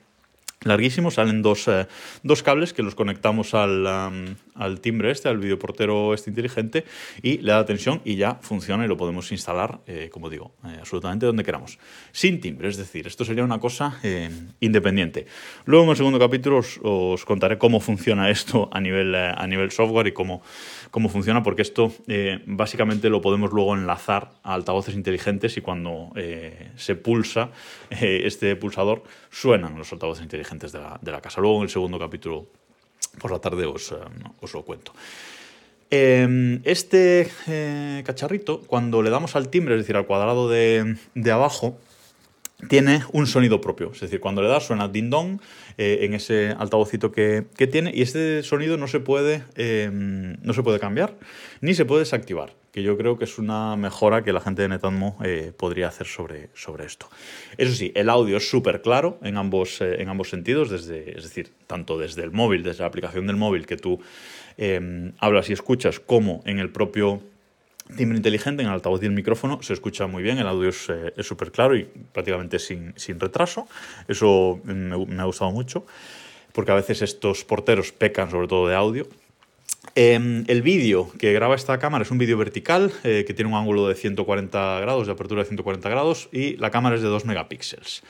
larguísimo, 0.65 1.11
salen 1.11 1.43
dos, 1.43 1.69
eh, 1.69 1.87
dos, 2.23 2.43
cables 2.43 2.73
que 2.73 2.83
los 2.83 2.95
conectamos 2.95 3.55
al, 3.55 3.87
al, 4.55 4.81
timbre 4.81 5.11
este, 5.11 5.29
al 5.29 5.39
videoportero 5.39 6.15
este 6.15 6.31
inteligente 6.31 6.85
y 7.23 7.39
le 7.39 7.53
da 7.53 7.65
tensión 7.65 8.01
y 8.05 8.17
ya 8.17 8.37
funciona 8.41 8.85
y 8.85 8.89
lo 8.89 8.97
podemos 8.97 9.33
instalar, 9.33 9.81
eh, 9.87 10.09
como 10.13 10.31
digo, 10.31 10.53
eh, 10.65 10.77
absolutamente 10.81 11.27
donde 11.27 11.45
queramos. 11.45 11.79
Sin 12.13 12.41
timbre, 12.41 12.69
es 12.69 12.77
decir, 12.77 13.07
esto 13.07 13.25
sería 13.25 13.45
una 13.45 13.59
cosa 13.59 14.01
independiente. 14.61 15.27
Luego 15.65 15.85
en 15.85 15.91
el 15.91 15.97
segundo 15.97 16.19
capítulo 16.19 16.59
os, 16.59 16.79
os, 16.83 17.25
contaré 17.25 17.59
cómo 17.59 17.81
funciona 17.81 18.31
esto 18.31 18.69
a 18.73 18.81
nivel, 18.81 19.15
a 19.15 19.47
nivel 19.47 19.71
software 19.71 20.07
y 20.09 20.13
cómo, 20.13 20.43
cómo 20.91 21.09
funciona, 21.09 21.43
porque 21.43 21.63
esto 21.63 21.93
básicamente 22.47 23.09
lo 23.09 23.21
podemos 23.21 23.53
luego 23.53 23.75
enlazar 23.75 24.33
a 24.43 24.55
altavoces 24.55 24.95
inteligentes 24.95 25.57
y 25.57 25.61
cuando 25.61 26.13
se 26.77 26.95
pulsa 26.97 27.51
este 27.91 28.55
pulsador 28.57 29.03
suenan 29.31 29.77
los 29.77 29.93
altavoces 29.93 30.23
inteligentes 30.23 30.52
de 30.59 30.79
la, 30.79 30.99
de 31.01 31.13
la 31.13 31.21
casa. 31.21 31.41
Luego 31.41 31.59
en 31.59 31.63
el 31.65 31.71
segundo 31.71 31.99
capítulo 31.99 32.47
por 33.19 33.31
la 33.31 33.39
tarde 33.39 33.67
os, 33.67 33.93
eh, 33.93 33.97
os 34.41 34.53
lo 34.53 34.63
cuento. 34.63 34.93
Em, 35.91 36.61
este 36.65 37.29
eh, 37.47 38.03
cacharrito, 38.07 38.61
cuando 38.61 39.03
le 39.03 39.11
damos 39.11 39.37
al 39.37 39.49
timbre, 39.49 39.75
es 39.75 39.81
decir, 39.83 39.97
al 39.97 40.07
cuadrado 40.07 40.49
de, 40.49 40.97
de 41.15 41.31
abajo, 41.31 41.79
tiene 42.69 43.03
un 43.13 43.27
sonido 43.27 43.61
propio. 43.61 43.93
Es 43.93 44.01
decir, 44.01 44.21
cuando 44.21 44.43
le 44.43 44.49
das 44.49 44.67
suena 44.67 44.89
ding 44.89 45.11
dong 45.11 45.41
eh, 45.79 45.99
en 46.03 46.15
ese 46.15 46.55
altavocito 46.59 47.13
que, 47.13 47.45
que, 47.57 47.67
tiene 47.67 47.93
y 47.95 48.03
este 48.03 48.43
sonido 48.43 48.77
no 48.77 48.89
se, 48.89 49.01
puede, 49.01 49.43
em, 49.57 50.37
no 50.43 50.53
se 50.53 50.63
puede 50.63 50.79
cambiar 50.79 51.15
ni 51.61 51.75
se 51.75 51.85
puede 51.85 52.01
desactivar, 52.01 52.55
que 52.73 52.83
yo 52.83 52.97
creo 52.97 53.19
que 53.19 53.25
es 53.25 53.39
una 53.39 53.77
mejora 53.77 54.25
que 54.25 54.33
la 54.33 54.41
gente 54.41 54.63
de 54.63 54.69
Netatmo 54.69 55.19
eh, 55.23 55.53
podría 55.55 55.89
hacer 55.89 56.07
sobre, 56.07 56.49
sobre 56.55 56.87
esto. 56.87 57.07
Eso 57.59 57.75
sí, 57.75 57.93
el 57.95 58.09
audio 58.09 58.39
es 58.39 58.49
súper 58.49 58.81
claro 58.81 59.19
en 59.23 59.37
ambos, 59.37 59.83
eh, 59.83 60.01
en 60.01 60.09
ambos 60.09 60.31
sentidos, 60.31 60.71
desde, 60.71 61.17
es 61.17 61.23
decir, 61.23 61.53
tanto 61.67 61.99
desde 61.99 62.23
el 62.23 62.33
móvil, 62.33 62.63
desde 62.63 62.81
la 62.81 62.87
aplicación 62.87 63.27
del 63.27 63.37
móvil 63.37 63.67
que 63.67 63.77
tú 63.77 64.01
em, 64.57 65.13
hablas 65.19 65.51
y 65.51 65.53
escuchas, 65.53 66.01
como 66.01 66.43
en 66.47 66.59
el 66.59 66.71
propio 66.71 67.23
timbre 67.95 68.17
inteligente 68.17 68.63
en 68.63 68.69
el 68.69 68.75
altavoz 68.75 69.03
y 69.03 69.07
el 69.07 69.13
micrófono 69.13 69.63
se 69.63 69.75
escucha 69.75 70.07
muy 70.07 70.23
bien, 70.23 70.39
el 70.39 70.47
audio 70.47 70.71
es 70.71 70.89
eh, 70.89 71.13
súper 71.23 71.53
claro 71.53 71.77
y 71.77 71.85
prácticamente 71.85 72.59
sin, 72.59 72.95
sin 72.97 73.21
retraso. 73.21 73.69
Eso 74.09 74.61
me, 74.65 75.21
ha 75.21 75.25
gustado 75.25 75.51
mucho, 75.51 75.85
porque 76.53 76.73
a 76.73 76.77
veces 76.77 77.03
estos 77.03 77.45
porteros 77.45 77.93
pecan 77.93 78.31
sobre 78.31 78.49
todo 78.49 78.67
de 78.67 78.75
audio. 78.75 79.07
Em, 79.95 80.45
el 80.47 80.63
vídeo 80.63 81.11
que 81.19 81.33
graba 81.33 81.55
esta 81.55 81.79
cámara 81.79 82.03
es 82.03 82.11
un 82.11 82.19
vídeo 82.19 82.39
vertical 82.39 82.93
eh, 83.05 83.25
que 83.27 83.35
tiene 83.35 83.51
un 83.51 83.57
ángulo 83.57 83.89
de 83.89 83.95
140 83.95 84.81
grados, 84.81 85.07
de 85.07 85.13
apertura 85.13 85.43
de 85.43 85.49
140 85.49 85.89
grados, 85.89 86.29
y 86.33 86.57
la 86.57 86.71
cámara 86.71 86.97
es 86.97 87.03
de 87.03 87.09
2 87.09 87.25
megapíxeles. 87.27 88.03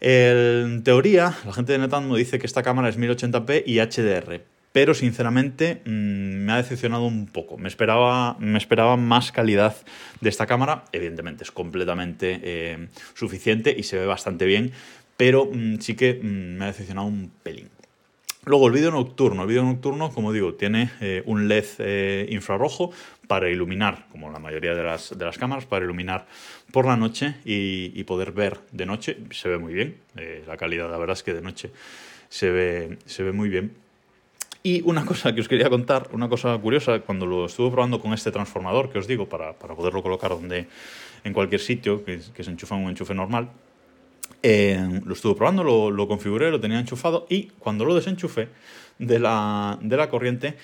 En 0.00 0.82
teoría, 0.82 1.34
la 1.44 1.52
gente 1.52 1.72
de 1.72 1.78
Netatmo 1.78 2.16
dice 2.16 2.38
que 2.38 2.46
esta 2.46 2.62
cámara 2.62 2.88
es 2.88 2.98
1080p 2.98 3.62
y 3.66 3.80
HDR, 3.80 4.42
pero 4.72 4.94
sinceramente 4.94 5.82
mm, 5.84 5.90
me 5.90 6.52
ha 6.52 6.56
decepcionado 6.56 7.04
un 7.04 7.26
poco. 7.26 7.58
Me 7.58 7.68
esperaba, 7.68 8.36
me 8.38 8.58
esperaba 8.58 8.96
más 8.96 9.32
calidad 9.32 9.76
de 10.20 10.28
esta 10.28 10.46
cámara. 10.46 10.84
Evidentemente 10.92 11.44
es 11.44 11.50
completamente 11.50 12.40
eh, 12.42 12.88
suficiente 13.14 13.74
y 13.76 13.82
se 13.82 13.98
ve 13.98 14.06
bastante 14.06 14.46
bien, 14.46 14.72
pero 15.16 15.50
mm, 15.52 15.80
sí 15.80 15.94
que 15.94 16.14
mm, 16.14 16.58
me 16.58 16.64
ha 16.64 16.68
decepcionado 16.68 17.06
un 17.06 17.30
pelín. 17.42 17.68
Luego 18.44 18.68
el 18.68 18.72
vídeo 18.72 18.90
nocturno. 18.90 19.42
El 19.42 19.48
vídeo 19.48 19.62
nocturno, 19.62 20.10
como 20.10 20.32
digo, 20.32 20.54
tiene 20.54 20.90
eh, 21.00 21.22
un 21.26 21.46
LED 21.46 21.66
eh, 21.78 22.26
infrarrojo 22.30 22.90
para 23.26 23.50
iluminar, 23.50 24.06
como 24.10 24.30
la 24.30 24.38
mayoría 24.38 24.74
de 24.74 24.82
las, 24.82 25.16
de 25.16 25.24
las 25.24 25.36
cámaras, 25.36 25.66
para 25.66 25.84
iluminar 25.84 26.26
por 26.72 26.86
la 26.86 26.96
noche 26.96 27.36
y, 27.44 28.02
poder 28.04 28.32
ver 28.32 28.58
de 28.72 28.86
noche. 28.86 29.18
Se 29.30 29.48
ve 29.48 29.58
muy 29.58 29.74
bien. 29.74 29.96
la 30.46 30.56
calidad, 30.56 30.90
la 30.90 30.98
verdad 30.98 31.16
es 31.16 31.22
que 31.22 31.34
de 31.34 31.42
noche 31.42 31.70
se 32.30 32.50
ve, 32.50 32.98
se 33.04 33.22
ve 33.22 33.32
muy 33.32 33.50
bien. 33.50 33.74
Y 34.62 34.82
una 34.82 35.04
cosa 35.10 35.34
que 35.34 35.42
os 35.42 35.48
quería 35.48 35.68
contar, 35.68 36.08
una 36.12 36.28
cosa 36.28 36.56
curiosa, 36.58 37.00
cuando 37.00 37.26
lo 37.26 37.44
estuve 37.46 37.70
probando 37.70 38.00
con 38.00 38.14
este 38.14 38.30
transformador 38.30 38.90
que 38.90 38.98
os 38.98 39.06
digo, 39.06 39.28
para, 39.28 39.52
para 39.52 39.74
poderlo 39.74 40.02
colocar 40.02 40.30
donde, 40.30 40.66
en 41.24 41.32
cualquier 41.34 41.60
sitio, 41.60 42.04
que, 42.04 42.20
que 42.34 42.42
se 42.42 42.50
enchufa 42.50 42.76
en 42.76 42.84
un 42.84 42.90
enchufe 42.90 43.14
normal, 43.14 43.50
eh, 44.42 45.00
lo 45.04 45.12
estuve 45.12 45.34
probando, 45.34 45.62
lo, 45.90 46.08
configuré, 46.08 46.50
lo 46.50 46.60
tenía 46.60 46.78
enchufado 46.78 47.26
y 47.28 47.44
cuando 47.58 47.84
lo 47.84 47.94
desenchufé 47.94 48.48
de 48.98 49.18
la, 49.18 49.78
de 49.82 49.96
la 49.96 50.08
corriente, 50.08 50.56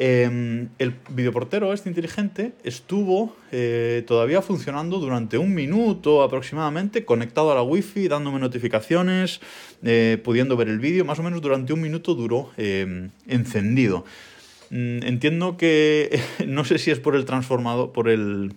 eh, 0.00 0.68
el 0.78 0.94
videoportero 1.10 1.72
este 1.72 1.88
inteligente 1.88 2.52
estuvo 2.62 3.34
eh, 3.50 4.04
todavía 4.06 4.40
funcionando 4.42 4.98
durante 5.00 5.38
un 5.38 5.52
minuto 5.52 6.22
aproximadamente, 6.22 7.04
conectado 7.04 7.50
a 7.50 7.56
la 7.56 7.62
wifi, 7.62 8.06
dándome 8.06 8.38
notificaciones, 8.38 9.40
eh, 9.82 10.16
pudiendo 10.22 10.56
ver 10.56 10.68
el 10.68 10.78
vídeo, 10.78 11.04
más 11.04 11.18
o 11.18 11.24
menos 11.24 11.42
durante 11.42 11.72
un 11.72 11.80
minuto 11.80 12.14
duró 12.14 12.50
eh, 12.56 13.08
encendido. 13.26 14.04
Mm, 14.70 15.02
entiendo 15.02 15.56
que 15.56 16.20
no 16.46 16.64
sé 16.64 16.78
si 16.78 16.92
es 16.92 17.00
por 17.00 17.16
el 17.16 17.24
transformador, 17.24 17.90
por 17.90 18.08
el 18.08 18.54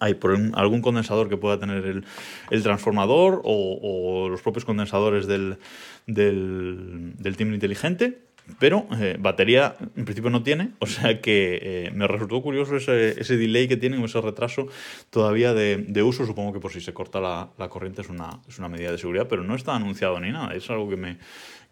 hay 0.00 0.14
por 0.14 0.36
algún 0.54 0.82
condensador 0.82 1.28
que 1.28 1.36
pueda 1.36 1.58
tener 1.58 1.84
el, 1.84 2.04
el 2.50 2.62
transformador 2.62 3.40
o, 3.44 3.78
o, 3.82 4.28
los 4.28 4.42
propios 4.42 4.64
condensadores 4.64 5.26
del, 5.26 5.58
del, 6.06 7.12
del 7.18 7.36
timbre 7.36 7.54
inteligente, 7.54 8.26
pero 8.58 8.86
eh, 9.00 9.16
batería 9.18 9.76
en 9.96 10.04
principio 10.04 10.30
no 10.30 10.42
tiene, 10.42 10.70
o 10.78 10.86
sea 10.86 11.20
que 11.20 11.58
eh, 11.62 11.90
me 11.92 12.06
resultó 12.06 12.40
curioso 12.42 12.76
ese, 12.76 13.20
ese, 13.20 13.36
delay 13.36 13.68
que 13.68 13.76
tienen, 13.76 14.02
ese 14.04 14.20
retraso 14.20 14.68
todavía 15.10 15.52
de, 15.52 15.78
de, 15.88 16.02
uso, 16.02 16.26
supongo 16.26 16.52
que 16.52 16.60
por 16.60 16.72
si 16.72 16.80
se 16.80 16.94
corta 16.94 17.20
la, 17.20 17.50
la, 17.58 17.68
corriente 17.68 18.02
es 18.02 18.08
una, 18.08 18.40
es 18.48 18.58
una 18.58 18.68
medida 18.68 18.92
de 18.92 18.98
seguridad, 18.98 19.26
pero 19.28 19.42
no 19.42 19.54
está 19.54 19.74
anunciado 19.74 20.20
ni 20.20 20.30
nada, 20.30 20.54
es 20.54 20.68
algo 20.70 20.88
que 20.88 20.96
me, 20.96 21.18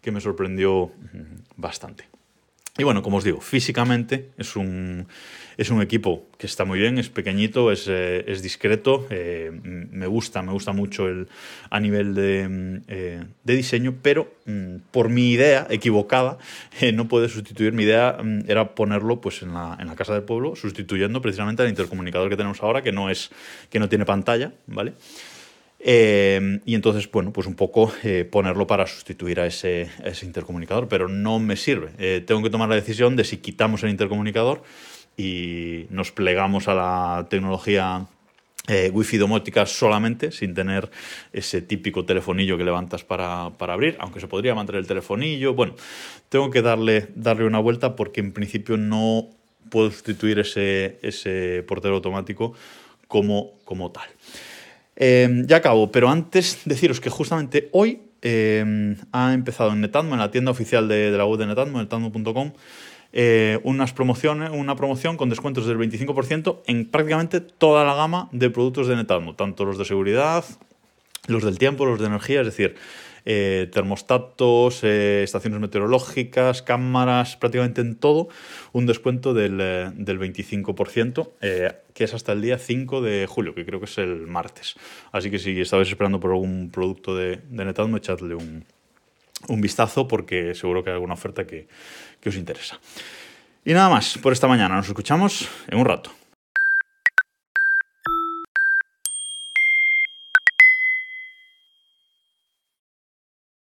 que 0.01 0.11
me 0.11 0.19
sorprendió 0.19 0.91
mm, 1.13 1.55
bastante. 1.55 2.05
Y 2.77 2.83
bueno, 2.83 3.01
como 3.01 3.17
os 3.17 3.23
digo, 3.23 3.39
físicamente 3.39 4.31
es 4.37 4.57
un, 4.57 5.07
es 5.55 5.69
un 5.69 5.81
equipo 5.81 6.27
que 6.37 6.45
está 6.45 6.65
muy 6.65 6.77
bien, 6.77 6.97
es 6.97 7.07
pequeñito, 7.07 7.71
es, 7.71 7.87
eh, 7.87 8.25
es 8.27 8.41
discreto, 8.41 9.07
eh, 9.09 9.49
me 9.63 10.07
gusta, 10.07 10.41
me 10.41 10.51
gusta 10.51 10.73
mucho 10.73 11.07
el, 11.07 11.29
a 11.69 11.79
nivel 11.79 12.13
de, 12.13 12.81
eh, 12.89 13.23
de 13.45 13.55
diseño, 13.55 13.95
pero 14.01 14.33
mm, 14.45 14.75
por 14.91 15.07
mi 15.07 15.31
idea 15.31 15.67
equivocada 15.69 16.37
no 16.93 17.07
puede 17.07 17.29
sustituir, 17.29 17.71
mi 17.71 17.83
idea 17.83 18.17
mm, 18.21 18.49
era 18.49 18.75
ponerlo 18.75 19.21
pues, 19.21 19.41
en, 19.41 19.53
la, 19.53 19.77
en 19.79 19.87
la 19.87 19.95
casa 19.95 20.13
del 20.13 20.23
pueblo, 20.23 20.57
sustituyendo 20.57 21.21
precisamente 21.21 21.63
al 21.63 21.69
intercomunicador 21.69 22.29
que 22.29 22.35
tenemos 22.35 22.61
ahora, 22.61 22.81
que 22.81 22.91
no, 22.91 23.09
es, 23.09 23.31
que 23.69 23.79
no 23.79 23.87
tiene 23.87 24.03
pantalla, 24.03 24.51
¿vale? 24.67 24.91
Eh, 25.87 26.61
y 26.65 26.73
entonces, 26.73 27.09
bueno, 27.11 27.31
pues 27.31 27.45
un 27.45 27.53
poco 27.53 27.93
eh, 28.03 28.27
ponerlo 28.29 28.65
para 28.65 28.87
sustituir 28.87 29.39
a 29.39 29.45
ese, 29.45 29.87
a 30.03 30.07
ese, 30.07 30.25
intercomunicador, 30.25 30.87
pero 30.87 31.07
no 31.07 31.37
me 31.37 31.55
sirve. 31.55 31.91
Eh, 31.99 32.23
tengo 32.25 32.41
que 32.41 32.49
tomar 32.49 32.67
la 32.67 32.75
decisión 32.75 33.15
de 33.15 33.23
si 33.23 33.37
quitamos 33.37 33.83
el 33.83 33.91
intercomunicador 33.91 34.63
y 35.15 35.85
nos 35.91 36.11
plegamos 36.11 36.67
a 36.67 36.73
la 36.73 37.27
tecnología 37.29 38.07
eh, 38.67 38.89
wifi 38.91 39.17
domótica 39.17 39.67
solamente, 39.67 40.31
sin 40.31 40.55
tener 40.55 40.89
ese 41.31 41.61
típico 41.61 42.03
telefonillo 42.03 42.57
que 42.57 42.63
levantas 42.63 43.03
para, 43.03 43.51
para, 43.51 43.73
abrir, 43.73 43.95
aunque 43.99 44.19
se 44.19 44.27
podría 44.27 44.55
mantener 44.55 44.81
el 44.81 44.87
telefonillo. 44.87 45.53
Bueno, 45.53 45.75
tengo 46.29 46.49
que 46.49 46.63
darle, 46.63 47.09
darle 47.13 47.45
una 47.45 47.59
vuelta 47.59 47.95
porque 47.95 48.21
en 48.21 48.33
principio 48.33 48.75
no 48.75 49.27
puedo 49.69 49.91
sustituir 49.91 50.39
ese, 50.39 50.97
ese 51.03 51.63
portero 51.67 51.93
automático 51.93 52.55
como, 53.07 53.51
como 53.65 53.91
tal. 53.91 54.07
Eh, 54.95 55.43
ya 55.45 55.57
acabo, 55.57 55.91
pero 55.91 56.09
antes 56.09 56.61
deciros 56.65 56.99
que 56.99 57.09
justamente 57.09 57.69
hoy 57.73 58.01
eh, 58.21 58.95
ha 59.11 59.33
empezado 59.33 59.71
en 59.71 59.81
Netatmo, 59.81 60.13
en 60.13 60.19
la 60.19 60.31
tienda 60.31 60.51
oficial 60.51 60.87
de, 60.87 61.11
de 61.11 61.17
la 61.17 61.25
web 61.25 61.39
de 61.39 61.47
Netatmo, 61.47 61.79
netatmo.com, 61.79 62.53
eh, 63.17 63.59
unas 63.63 63.93
promociones, 63.93 64.49
una 64.51 64.75
promoción 64.75 65.15
con 65.15 65.29
descuentos 65.29 65.65
del 65.67 65.77
25% 65.77 66.63
en 66.67 66.85
prácticamente 66.85 67.39
toda 67.39 67.85
la 67.85 67.95
gama 67.95 68.27
de 68.33 68.49
productos 68.49 68.87
de 68.87 68.95
Netatmo, 68.97 69.35
tanto 69.35 69.63
los 69.63 69.77
de 69.77 69.85
seguridad, 69.85 70.43
los 71.27 71.43
del 71.43 71.57
tiempo, 71.57 71.85
los 71.85 71.99
de 71.99 72.07
energía, 72.07 72.41
es 72.41 72.47
decir, 72.47 72.75
eh, 73.25 73.67
termostatos, 73.71 74.83
eh, 74.83 75.23
estaciones 75.23 75.59
meteorológicas, 75.59 76.61
cámaras, 76.61 77.35
prácticamente 77.35 77.81
en 77.81 77.95
todo, 77.95 78.29
un 78.71 78.85
descuento 78.85 79.33
del, 79.33 79.59
eh, 79.59 79.91
del 79.93 80.19
25%, 80.19 81.31
eh, 81.41 81.73
que 81.93 82.03
es 82.03 82.13
hasta 82.13 82.31
el 82.31 82.41
día 82.41 82.57
5 82.57 83.01
de 83.01 83.25
julio, 83.27 83.55
que 83.55 83.65
creo 83.65 83.79
que 83.79 83.85
es 83.85 83.97
el 83.97 84.27
martes. 84.27 84.75
Así 85.11 85.31
que 85.31 85.39
si 85.39 85.59
estabais 85.59 85.89
esperando 85.89 86.19
por 86.19 86.31
algún 86.31 86.69
producto 86.71 87.15
de, 87.15 87.41
de 87.49 87.65
Netatmo, 87.65 87.97
echadle 87.97 88.35
un, 88.35 88.63
un 89.47 89.61
vistazo 89.61 90.07
porque 90.07 90.53
seguro 90.53 90.83
que 90.83 90.91
hay 90.91 90.95
alguna 90.95 91.15
oferta 91.15 91.45
que, 91.45 91.67
que 92.19 92.29
os 92.29 92.35
interesa. 92.35 92.79
Y 93.63 93.73
nada 93.73 93.89
más 93.89 94.17
por 94.19 94.31
esta 94.31 94.47
mañana, 94.47 94.75
nos 94.75 94.87
escuchamos 94.87 95.49
en 95.67 95.79
un 95.79 95.85
rato. 95.85 96.11